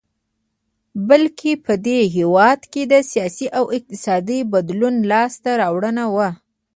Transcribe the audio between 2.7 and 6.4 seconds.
کې د سیاسي او اقتصادي بدلون لاسته راوړنه وه.